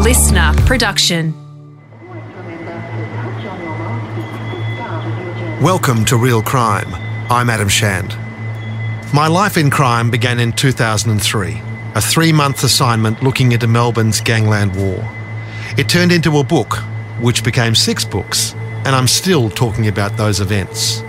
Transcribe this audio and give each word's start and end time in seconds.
listener 0.00 0.54
production. 0.64 1.34
Welcome 5.60 6.06
to 6.06 6.16
Real 6.16 6.40
Crime. 6.40 6.88
I'm 7.30 7.50
Adam 7.50 7.68
Shand. 7.68 8.16
My 9.12 9.26
life 9.26 9.58
in 9.58 9.68
crime 9.68 10.10
began 10.10 10.40
in 10.40 10.52
2003, 10.52 11.60
a 11.94 12.00
three 12.00 12.32
month 12.32 12.64
assignment 12.64 13.22
looking 13.22 13.52
into 13.52 13.66
Melbourne's 13.66 14.22
Gangland 14.22 14.74
War. 14.74 15.06
It 15.76 15.90
turned 15.90 16.12
into 16.12 16.38
a 16.38 16.44
book, 16.44 16.76
which 17.20 17.44
became 17.44 17.74
six 17.74 18.02
books, 18.02 18.54
and 18.86 18.96
I'm 18.96 19.06
still 19.06 19.50
talking 19.50 19.86
about 19.86 20.16
those 20.16 20.40
events. 20.40 21.02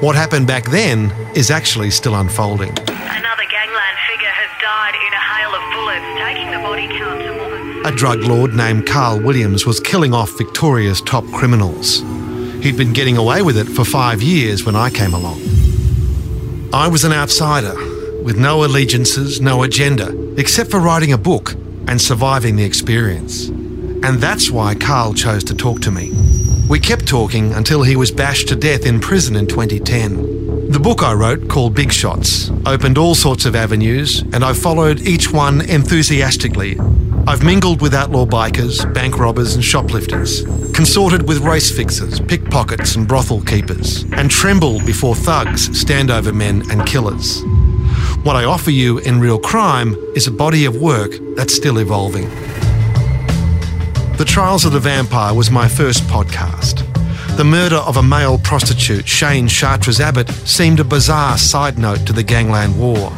What 0.00 0.16
happened 0.16 0.46
back 0.46 0.64
then 0.64 1.10
is 1.34 1.50
actually 1.50 1.90
still 1.90 2.14
unfolding. 2.14 2.76
Another 2.88 3.46
gangland 3.48 3.98
figure 4.06 4.28
has 4.28 4.50
died 4.60 4.94
in 4.94 5.12
a 5.14 5.22
hail 5.32 5.54
of 5.54 5.64
bullets, 5.72 6.20
taking 6.20 6.50
the 6.50 6.58
body 6.58 6.88
count 6.88 7.22
to 7.22 7.32
more 7.32 7.38
than. 7.40 7.47
A 7.88 7.90
drug 7.90 8.20
lord 8.20 8.54
named 8.54 8.86
Carl 8.86 9.18
Williams 9.18 9.64
was 9.64 9.80
killing 9.80 10.12
off 10.12 10.36
Victoria's 10.36 11.00
top 11.00 11.24
criminals. 11.32 12.00
He'd 12.62 12.76
been 12.76 12.92
getting 12.92 13.16
away 13.16 13.40
with 13.40 13.56
it 13.56 13.64
for 13.64 13.82
five 13.82 14.20
years 14.20 14.62
when 14.62 14.76
I 14.76 14.90
came 14.90 15.14
along. 15.14 15.40
I 16.70 16.86
was 16.86 17.04
an 17.04 17.14
outsider 17.14 17.74
with 18.22 18.36
no 18.36 18.62
allegiances, 18.62 19.40
no 19.40 19.62
agenda, 19.62 20.12
except 20.38 20.70
for 20.70 20.80
writing 20.80 21.14
a 21.14 21.18
book 21.18 21.54
and 21.86 21.98
surviving 21.98 22.56
the 22.56 22.62
experience. 22.62 23.48
And 23.48 24.20
that's 24.20 24.50
why 24.50 24.74
Carl 24.74 25.14
chose 25.14 25.42
to 25.44 25.54
talk 25.54 25.80
to 25.80 25.90
me. 25.90 26.12
We 26.68 26.78
kept 26.80 27.08
talking 27.08 27.54
until 27.54 27.82
he 27.82 27.96
was 27.96 28.10
bashed 28.10 28.48
to 28.48 28.56
death 28.56 28.84
in 28.84 29.00
prison 29.00 29.34
in 29.34 29.46
2010. 29.46 30.72
The 30.72 30.78
book 30.78 31.02
I 31.02 31.14
wrote, 31.14 31.48
called 31.48 31.74
Big 31.74 31.90
Shots, 31.90 32.50
opened 32.66 32.98
all 32.98 33.14
sorts 33.14 33.46
of 33.46 33.56
avenues, 33.56 34.20
and 34.34 34.44
I 34.44 34.52
followed 34.52 35.00
each 35.00 35.32
one 35.32 35.62
enthusiastically. 35.62 36.76
I've 37.28 37.44
mingled 37.44 37.82
with 37.82 37.92
outlaw 37.92 38.24
bikers, 38.24 38.90
bank 38.94 39.18
robbers, 39.18 39.54
and 39.54 39.62
shoplifters, 39.62 40.44
consorted 40.72 41.28
with 41.28 41.40
race 41.40 41.70
fixers, 41.70 42.20
pickpockets, 42.20 42.96
and 42.96 43.06
brothel 43.06 43.42
keepers, 43.42 44.04
and 44.12 44.30
trembled 44.30 44.86
before 44.86 45.14
thugs, 45.14 45.68
standover 45.68 46.34
men, 46.34 46.62
and 46.70 46.86
killers. 46.86 47.42
What 48.22 48.34
I 48.34 48.44
offer 48.44 48.70
you 48.70 48.96
in 49.00 49.20
Real 49.20 49.38
Crime 49.38 49.94
is 50.16 50.26
a 50.26 50.30
body 50.30 50.64
of 50.64 50.76
work 50.76 51.10
that's 51.36 51.54
still 51.54 51.76
evolving. 51.76 52.30
The 54.16 54.24
Trials 54.26 54.64
of 54.64 54.72
the 54.72 54.80
Vampire 54.80 55.34
was 55.34 55.50
my 55.50 55.68
first 55.68 56.04
podcast. 56.04 56.82
The 57.36 57.44
murder 57.44 57.76
of 57.76 57.98
a 57.98 58.02
male 58.02 58.38
prostitute, 58.38 59.06
Shane 59.06 59.48
Chartres 59.48 60.00
Abbott, 60.00 60.30
seemed 60.30 60.80
a 60.80 60.84
bizarre 60.84 61.36
side 61.36 61.78
note 61.78 62.06
to 62.06 62.14
the 62.14 62.22
Gangland 62.22 62.80
War. 62.80 63.12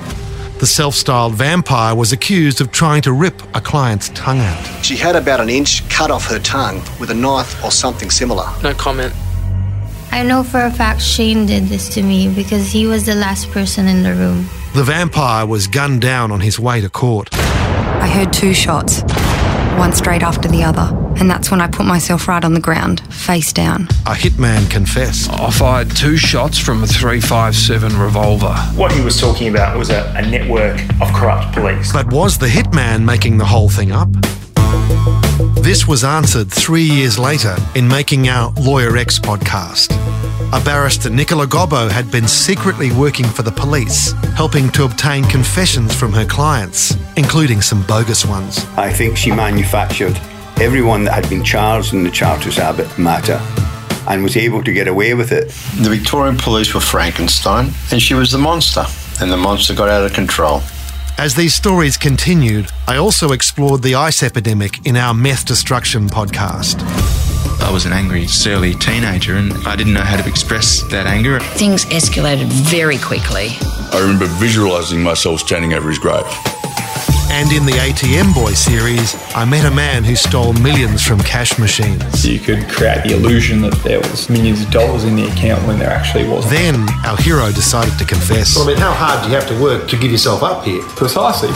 The 0.61 0.67
self 0.67 0.95
styled 0.95 1.37
vampire 1.37 1.95
was 1.95 2.13
accused 2.13 2.61
of 2.61 2.71
trying 2.71 3.01
to 3.03 3.15
rip 3.15 3.41
a 3.57 3.63
client's 3.63 4.11
tongue 4.11 4.41
out. 4.41 4.85
She 4.85 4.95
had 4.95 5.17
about 5.17 5.41
an 5.41 5.49
inch 5.49 5.89
cut 5.89 6.11
off 6.11 6.27
her 6.27 6.39
tongue 6.39 6.83
with 7.01 7.11
a 7.11 7.15
knife 7.15 7.65
or 7.65 7.71
something 7.71 8.11
similar. 8.11 8.47
No 8.63 8.75
comment. 8.75 9.15
I 10.13 10.23
know 10.23 10.43
for 10.43 10.61
a 10.61 10.71
fact 10.71 11.01
Shane 11.01 11.47
did 11.47 11.69
this 11.69 11.89
to 11.95 12.03
me 12.03 12.29
because 12.29 12.71
he 12.71 12.87
was 12.87 13.07
the 13.07 13.15
last 13.15 13.49
person 13.51 13.89
in 13.89 14.03
the 14.03 14.13
room. 14.13 14.51
The 14.75 14.83
vampire 14.85 15.47
was 15.47 15.67
gunned 15.67 16.03
down 16.03 16.31
on 16.31 16.41
his 16.41 16.61
way 16.61 16.83
to 16.83 16.91
court. 16.91 17.35
I 17.35 18.07
heard 18.07 18.31
two 18.31 18.53
shots, 18.53 19.01
one 19.79 19.95
straight 19.95 20.23
after 20.23 20.47
the 20.47 20.63
other, 20.63 20.95
and 21.19 21.31
that's 21.31 21.51
when 21.51 21.61
I 21.61 21.67
put 21.67 21.87
myself 21.87 22.29
right 22.29 22.45
on 22.45 22.55
the 22.55 22.61
ground, 22.61 23.01
face 23.13 23.53
down. 23.53 23.85
A 24.07 24.15
hitman 24.15 24.71
confessed. 24.71 25.31
I 25.31 25.51
fired 25.51 25.95
two 25.95 26.17
shots 26.17 26.59
from 26.59 26.83
a 26.83 26.87
357 26.87 27.99
revolver. 27.99 28.55
What 28.75 28.93
he 28.93 29.01
was 29.01 29.21
talking 29.21 29.49
about 29.49 29.77
was 29.77 29.91
a, 29.91 30.13
a 30.17 30.23
network 30.23 30.81
of 31.01 31.13
corrupt 31.13 31.55
police. 31.55 31.93
But 31.93 32.13
was 32.13 32.39
the 32.39 32.47
hitman 32.47 33.05
making 33.05 33.39
the 33.39 33.45
whole 33.45 33.69
thing 33.69 33.93
up? 33.93 34.09
This 35.63 35.87
was 35.87 36.05
answered 36.05 36.51
three 36.51 36.85
years 36.85 37.19
later 37.19 37.57
in 37.75 37.87
making 37.87 38.29
our 38.29 38.53
Lawyer 38.61 38.97
X 38.97 39.19
podcast. 39.19 39.93
A 40.53 40.65
barrister, 40.65 41.11
Nicola 41.11 41.47
Gobbo, 41.47 41.89
had 41.89 42.11
been 42.11 42.27
secretly 42.27 42.91
working 42.93 43.27
for 43.27 43.43
the 43.43 43.53
police, 43.53 44.13
helping 44.35 44.69
to 44.71 44.85
obtain 44.85 45.23
confessions 45.25 45.95
from 45.95 46.13
her 46.13 46.25
clients, 46.25 46.97
including 47.17 47.63
some 47.63 47.85
bogus 47.87 48.27
ones. 48.27 48.65
I 48.77 48.93
think 48.93 49.17
she 49.17 49.31
manufactured 49.31 50.19
everyone 50.61 51.05
that 51.05 51.13
had 51.13 51.29
been 51.31 51.43
charged 51.43 51.95
in 51.95 52.05
the 52.05 52.11
Chartres 52.11 52.59
Abbott 52.59 52.99
matter 52.99 53.41
and 54.09 54.23
was 54.23 54.37
able 54.37 54.63
to 54.63 54.73
get 54.73 54.89
away 54.89 55.15
with 55.15 55.33
it. 55.33 55.49
The 55.83 55.89
Victorian 55.89 56.37
police 56.37 56.75
were 56.75 56.81
Frankenstein, 56.81 57.71
and 57.91 58.01
she 58.01 58.15
was 58.15 58.31
the 58.31 58.39
monster, 58.39 58.85
and 59.21 59.33
the 59.33 59.37
monster 59.37 59.75
got 59.75 59.89
out 59.89 60.05
of 60.05 60.13
control. 60.13 60.61
As 61.17 61.35
these 61.35 61.55
stories 61.55 61.97
continued, 61.97 62.71
I 62.87 62.97
also 62.97 63.33
explored 63.33 63.83
the 63.83 63.95
ice 63.95 64.23
epidemic 64.23 64.87
in 64.87 64.97
our 64.97 65.15
meth 65.15 65.47
destruction 65.47 66.09
podcast. 66.09 66.81
I 67.63 67.71
was 67.71 67.85
an 67.85 67.93
angry, 67.93 68.27
surly 68.27 68.75
teenager 68.75 69.37
and 69.37 69.53
I 69.67 69.77
didn't 69.77 69.93
know 69.93 70.03
how 70.03 70.17
to 70.21 70.29
express 70.29 70.83
that 70.91 71.07
anger. 71.07 71.39
Things 71.41 71.85
escalated 71.87 72.47
very 72.47 72.97
quickly. 72.99 73.49
I 73.93 73.99
remember 74.01 74.27
visualising 74.27 75.03
myself 75.03 75.41
standing 75.41 75.75
over 75.75 75.89
his 75.89 75.99
grave. 75.99 76.25
And 77.33 77.53
in 77.53 77.65
the 77.65 77.73
ATM 77.73 78.35
Boy 78.35 78.53
series, 78.53 79.15
I 79.35 79.45
met 79.45 79.65
a 79.65 79.71
man 79.71 80.05
who 80.05 80.17
stole 80.17 80.53
millions 80.55 81.03
from 81.03 81.21
cash 81.21 81.59
machines. 81.59 82.27
You 82.27 82.39
could 82.41 82.69
create 82.69 83.05
the 83.05 83.15
illusion 83.15 83.61
that 83.63 83.75
there 83.85 84.01
was 84.01 84.29
millions 84.29 84.63
of 84.63 84.71
dollars 84.71 85.05
in 85.05 85.17
the 85.17 85.27
account 85.27 85.67
when 85.67 85.79
there 85.79 85.91
actually 85.91 86.29
wasn't. 86.29 86.53
Then 86.53 86.89
our 87.07 87.17
hero 87.17 87.51
decided 87.53 87.99
to 87.99 88.05
confess. 88.05 88.57
Well, 88.57 88.65
I 88.65 88.73
mean, 88.73 88.77
how 88.79 88.93
hard 88.93 89.23
do 89.23 89.31
you 89.31 89.37
have 89.37 89.49
to 89.49 89.63
work 89.63 89.89
to 89.89 89.97
give 89.97 90.11
yourself 90.11 90.43
up 90.43 90.65
here? 90.65 90.83
Precisely. 90.83 91.49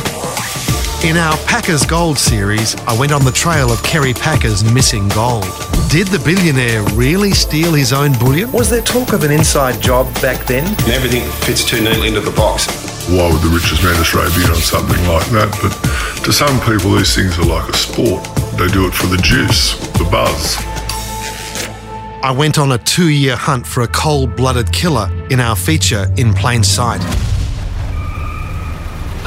In 1.07 1.19
our 1.19 1.37
Packers 1.45 1.85
Gold 1.85 2.19
series, 2.19 2.75
I 2.87 2.99
went 2.99 3.13
on 3.13 3.25
the 3.25 3.33
trail 3.33 3.71
of 3.71 3.83
Kerry 3.83 4.15
Packer's 4.15 4.65
missing 4.73 5.09
gold. 5.09 5.45
Did 5.91 6.07
the 6.07 6.23
billionaire 6.25 6.83
really 6.95 7.33
steal 7.33 7.75
his 7.75 7.93
own 7.93 8.13
bullion? 8.19 8.51
Was 8.53 8.71
there 8.71 8.81
talk 8.81 9.13
of 9.13 9.23
an 9.23 9.31
inside 9.31 9.83
job 9.83 10.07
back 10.23 10.47
then? 10.47 10.65
Everything 10.91 11.29
fits 11.43 11.63
too 11.63 11.83
neatly 11.83 12.09
into 12.09 12.21
the 12.21 12.31
box. 12.31 12.94
Why 13.07 13.31
would 13.31 13.43
the 13.43 13.53
richest 13.53 13.83
man 13.83 13.95
in 13.95 14.01
Australia 14.01 14.31
be 14.35 14.45
on 14.45 14.57
something 14.57 15.07
like 15.07 15.27
that? 15.37 15.53
But 15.61 16.25
to 16.25 16.33
some 16.33 16.59
people, 16.61 16.93
these 16.97 17.15
things 17.15 17.39
are 17.39 17.45
like 17.45 17.69
a 17.69 17.77
sport. 17.77 18.25
They 18.57 18.67
do 18.69 18.87
it 18.87 18.95
for 18.95 19.07
the 19.09 19.19
juice, 19.19 19.77
the 19.99 20.09
buzz. 20.11 20.57
I 22.25 22.35
went 22.35 22.59
on 22.59 22.73
a 22.73 22.79
two 22.79 23.11
year 23.11 23.37
hunt 23.37 23.67
for 23.67 23.83
a 23.83 23.89
cold 23.89 24.35
blooded 24.35 24.73
killer 24.73 25.11
in 25.29 25.39
our 25.39 25.55
feature 25.55 26.11
In 26.17 26.33
Plain 26.33 26.65
Sight. 26.65 27.01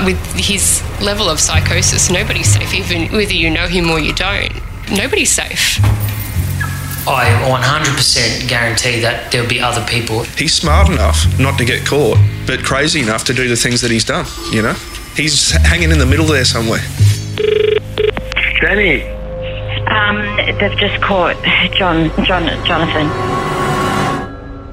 With 0.04 0.18
his 0.34 0.82
level 1.00 1.30
of 1.30 1.40
psychosis, 1.40 2.10
nobody's 2.10 2.52
safe, 2.52 2.74
even 2.74 3.12
whether 3.16 3.34
you 3.34 3.52
know 3.52 3.68
him 3.68 3.92
or 3.92 4.00
you 4.00 4.14
don't. 4.14 4.54
Nobody's 4.90 5.30
safe. 5.30 5.78
I 7.08 7.30
100% 7.48 8.50
guarantee 8.50 9.00
that 9.00 9.32
there'll 9.32 9.48
be 9.48 9.62
other 9.62 9.86
people. 9.86 10.24
He's 10.24 10.54
smart 10.54 10.90
enough 10.90 11.26
not 11.40 11.58
to 11.58 11.64
get 11.64 11.86
caught, 11.86 12.18
but 12.46 12.64
crazy 12.66 13.00
enough 13.02 13.24
to 13.26 13.34
do 13.34 13.48
the 13.48 13.56
things 13.56 13.80
that 13.82 13.92
he's 13.92 14.04
done, 14.04 14.26
you 14.52 14.62
know? 14.62 14.74
He's 15.16 15.52
hanging 15.52 15.92
in 15.92 16.00
the 16.00 16.06
middle 16.06 16.26
there 16.26 16.44
somewhere. 16.44 16.82
Jenny. 18.60 19.04
Um, 19.88 20.18
they've 20.60 20.78
just 20.78 21.02
caught 21.02 21.42
John, 21.72 22.12
John, 22.26 22.44
Jonathan. 22.66 23.57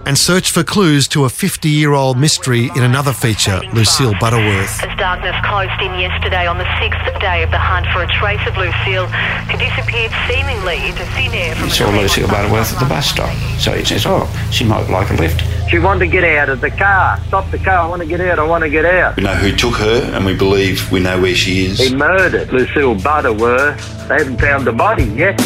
And 0.07 0.19
search 0.19 0.51
for 0.51 0.63
clues 0.63 1.09
to 1.09 1.25
a 1.25 1.31
50 1.31 1.69
year 1.69 1.93
old 1.93 2.19
mystery 2.19 2.71
in 2.77 2.83
another 2.83 3.13
feature, 3.13 3.61
Lucille 3.73 4.15
Butterworth. 4.21 4.83
As 4.85 4.99
darkness 4.99 5.35
closed 5.45 5.81
in 5.81 5.99
yesterday 5.99 6.47
on 6.47 6.59
the 6.59 6.69
sixth 6.79 7.21
day 7.21 7.43
of 7.43 7.51
the 7.51 7.59
hunt 7.59 7.87
for 7.93 8.03
a 8.03 8.07
trace 8.07 8.47
of 8.47 8.55
Lucille, 8.57 9.07
who 9.49 9.57
disappeared 9.57 10.13
seemingly 10.29 10.77
into 10.87 11.05
thin 11.17 11.33
air 11.33 11.55
from 11.55 11.65
He 11.65 11.71
saw 11.71 11.89
Lucille 11.89 12.29
Butterworth 12.29 12.75
at 12.75 12.81
the 12.81 12.87
bus 12.87 13.07
stop. 13.07 13.35
So 13.59 13.73
he 13.73 13.85
says, 13.85 14.05
Oh, 14.07 14.29
she 14.53 14.65
might 14.65 14.89
like 14.91 15.11
a 15.11 15.15
lift. 15.15 15.43
She 15.71 15.79
wanted 15.79 16.01
to 16.01 16.07
get 16.09 16.25
out 16.25 16.51
of 16.51 16.61
the 16.61 16.71
car. 16.71 17.19
Stop 17.29 17.51
the 17.51 17.59
car. 17.59 17.79
I 17.79 17.87
want 17.89 18.03
to 18.03 18.07
get 18.07 18.21
out. 18.21 18.39
I 18.39 18.45
want 18.45 18.63
to 18.65 18.71
get 18.71 18.85
out. 18.85 19.17
We 19.17 19.23
know 19.23 19.35
who 19.35 19.57
took 19.57 19.77
her, 19.77 20.11
and 20.13 20.27
we 20.27 20.37
believe 20.37 20.91
we 20.93 21.01
know 21.01 21.21
where 21.21 21.35
she 21.35 21.65
is. 21.67 21.79
He 21.79 21.97
murdered 21.97 22.53
Lucille 22.53 22.95
Butterworth. 22.97 24.09
They 24.09 24.19
haven't 24.19 24.39
found 24.39 24.67
the 24.67 24.73
body 24.73 25.05
yet. 25.05 25.41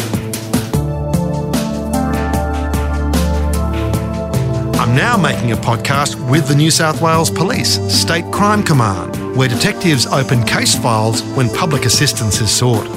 I'm 4.89 4.95
now 4.95 5.17
making 5.17 5.51
a 5.51 5.55
podcast 5.55 6.15
with 6.31 6.47
the 6.47 6.55
New 6.55 6.71
South 6.71 6.99
Wales 6.99 7.29
Police 7.29 7.75
State 7.93 8.25
Crime 8.31 8.63
Command, 8.63 9.37
where 9.37 9.47
detectives 9.47 10.07
open 10.07 10.43
case 10.43 10.73
files 10.75 11.21
when 11.35 11.47
public 11.49 11.85
assistance 11.85 12.41
is 12.41 12.49
sought. 12.49 12.87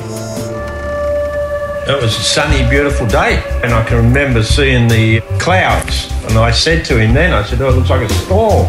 It 1.86 2.02
was 2.02 2.16
a 2.16 2.22
sunny, 2.22 2.66
beautiful 2.70 3.06
day, 3.06 3.42
and 3.62 3.74
I 3.74 3.84
can 3.84 3.98
remember 3.98 4.42
seeing 4.42 4.88
the 4.88 5.20
clouds. 5.38 6.10
And 6.24 6.38
I 6.38 6.50
said 6.50 6.86
to 6.86 6.98
him 6.98 7.12
then, 7.12 7.34
I 7.34 7.44
said, 7.44 7.60
Oh, 7.60 7.68
it 7.68 7.76
looks 7.76 7.90
like 7.90 8.08
a 8.08 8.14
storm. 8.14 8.66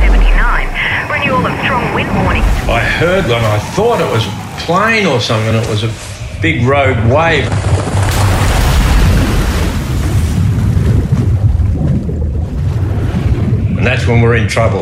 79, 0.00 1.10
renewal 1.10 1.46
of 1.46 1.60
strong 1.64 1.94
wind 1.94 2.08
warning. 2.24 2.42
I 2.66 2.80
heard 2.80 3.24
one, 3.24 3.44
I 3.44 3.58
thought 3.74 4.00
it 4.00 4.10
was 4.10 4.26
a 4.26 4.64
plane 4.64 5.04
or 5.04 5.20
something. 5.20 5.54
It 5.54 5.68
was 5.68 5.84
a 5.84 5.92
big 6.40 6.64
rogue 6.64 6.96
wave. 7.12 7.44
And 13.86 13.96
that's 13.96 14.08
when 14.08 14.20
we're 14.20 14.34
in 14.34 14.48
trouble. 14.48 14.80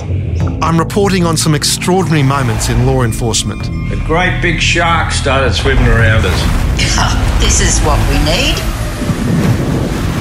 I'm 0.65 0.79
reporting 0.79 1.27
on 1.27 1.37
some 1.37 1.55
extraordinary 1.55 2.23
moments 2.23 2.71
in 2.71 2.87
law 2.87 3.03
enforcement. 3.03 3.61
a 3.93 4.03
great 4.07 4.41
big 4.41 4.63
shark 4.63 5.13
started 5.13 5.53
swimming 5.53 5.87
around 5.89 6.25
us. 6.25 7.39
this 7.39 7.61
is 7.61 7.79
what 7.85 7.99
we 8.09 8.17
need. 8.25 8.55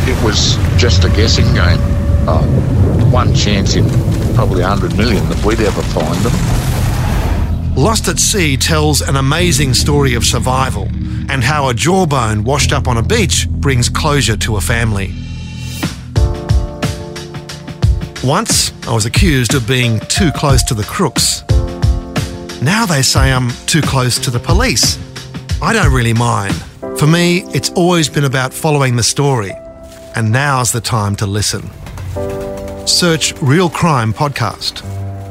It 0.05 0.21
was 0.21 0.57
just 0.77 1.05
a 1.05 1.09
guessing 1.11 1.45
game. 1.53 1.79
Oh, 2.27 2.45
one 3.09 3.33
chance 3.33 3.75
in 3.75 3.85
probably 4.35 4.63
100 4.63 4.97
million 4.97 5.29
that 5.29 5.45
we'd 5.45 5.61
ever 5.61 5.81
find 5.81 6.17
them. 6.17 7.75
Lost 7.81 8.09
at 8.09 8.19
Sea 8.19 8.57
tells 8.57 9.01
an 9.01 9.15
amazing 9.15 9.75
story 9.75 10.13
of 10.13 10.25
survival 10.25 10.89
and 11.29 11.41
how 11.41 11.69
a 11.69 11.73
jawbone 11.73 12.43
washed 12.43 12.73
up 12.73 12.89
on 12.89 12.97
a 12.97 13.01
beach 13.01 13.47
brings 13.49 13.87
closure 13.87 14.35
to 14.35 14.57
a 14.57 14.61
family. 14.61 15.13
Once, 18.23 18.72
I 18.85 18.93
was 18.93 19.05
accused 19.05 19.53
of 19.53 19.65
being 19.65 19.99
too 20.01 20.31
close 20.33 20.61
to 20.63 20.73
the 20.73 20.83
crooks. 20.83 21.43
Now 22.61 22.85
they 22.85 23.01
say 23.01 23.31
I'm 23.31 23.49
too 23.65 23.81
close 23.81 24.19
to 24.19 24.29
the 24.29 24.39
police. 24.39 24.99
I 25.61 25.71
don't 25.71 25.93
really 25.93 26.13
mind. 26.13 26.53
For 26.99 27.07
me, 27.07 27.43
it's 27.53 27.69
always 27.71 28.09
been 28.09 28.25
about 28.25 28.53
following 28.53 28.97
the 28.97 29.03
story, 29.03 29.53
and 30.15 30.31
now's 30.33 30.73
the 30.73 30.81
time 30.81 31.15
to 31.17 31.25
listen. 31.25 31.69
Search 32.85 33.33
Real 33.41 33.69
Crime 33.69 34.13
Podcast. 34.13 34.81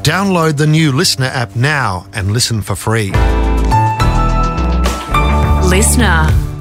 Download 0.03 0.57
the 0.57 0.67
new 0.67 0.91
Listener 0.91 1.27
app 1.27 1.55
now 1.55 2.07
and 2.15 2.33
listen 2.33 2.63
for 2.63 2.75
free. 2.75 3.11
Listener. 5.69 6.52